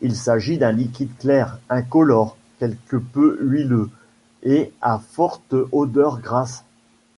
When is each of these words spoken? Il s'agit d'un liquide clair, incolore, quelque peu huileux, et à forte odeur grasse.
Il 0.00 0.16
s'agit 0.16 0.58
d'un 0.58 0.72
liquide 0.72 1.16
clair, 1.18 1.60
incolore, 1.68 2.36
quelque 2.58 2.96
peu 2.96 3.38
huileux, 3.40 3.88
et 4.42 4.72
à 4.82 4.98
forte 4.98 5.54
odeur 5.70 6.18
grasse. 6.18 6.64